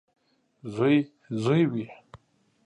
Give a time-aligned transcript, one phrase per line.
[0.73, 0.95] •زوی
[1.43, 1.85] زوی وي.